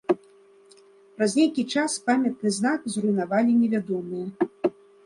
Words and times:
Праз 1.19 1.35
нейкі 1.41 1.67
час 1.75 1.99
памятны 2.09 2.49
знак 2.59 2.79
зруйнавалі 2.95 3.51
невядомыя. 3.63 4.27